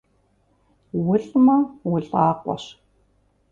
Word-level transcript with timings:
УлӀмэ, 1.09 1.57
улӀакъуэщ. 1.89 2.63